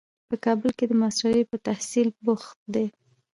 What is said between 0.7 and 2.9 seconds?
کې د ماسټرۍ په تحصیل بوخت دی.